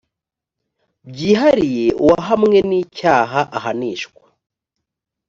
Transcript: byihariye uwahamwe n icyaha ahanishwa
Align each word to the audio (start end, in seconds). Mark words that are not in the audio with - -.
byihariye 1.09 1.85
uwahamwe 2.03 2.57
n 2.69 2.71
icyaha 2.83 3.41
ahanishwa 3.57 4.23